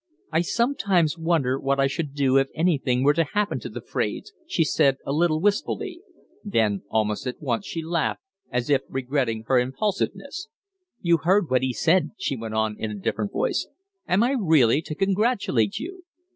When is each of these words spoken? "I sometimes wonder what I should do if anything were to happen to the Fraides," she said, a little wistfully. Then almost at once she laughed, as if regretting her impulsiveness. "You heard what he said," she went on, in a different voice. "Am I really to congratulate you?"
"I 0.31 0.41
sometimes 0.41 1.15
wonder 1.15 1.59
what 1.59 1.79
I 1.79 1.85
should 1.85 2.15
do 2.15 2.35
if 2.39 2.47
anything 2.55 3.03
were 3.03 3.13
to 3.13 3.23
happen 3.23 3.59
to 3.59 3.69
the 3.69 3.81
Fraides," 3.83 4.33
she 4.47 4.63
said, 4.63 4.97
a 5.05 5.11
little 5.13 5.39
wistfully. 5.39 6.01
Then 6.43 6.81
almost 6.89 7.27
at 7.27 7.39
once 7.39 7.67
she 7.67 7.83
laughed, 7.83 8.23
as 8.49 8.71
if 8.71 8.81
regretting 8.89 9.43
her 9.45 9.59
impulsiveness. 9.59 10.47
"You 11.01 11.17
heard 11.17 11.51
what 11.51 11.61
he 11.61 11.71
said," 11.71 12.13
she 12.17 12.35
went 12.35 12.55
on, 12.55 12.77
in 12.79 12.89
a 12.89 12.95
different 12.95 13.31
voice. 13.31 13.67
"Am 14.07 14.23
I 14.23 14.31
really 14.31 14.81
to 14.85 14.95
congratulate 14.95 15.77
you?" 15.77 16.01